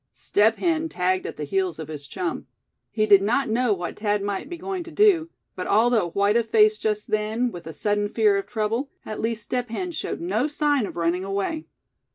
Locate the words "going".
4.57-4.81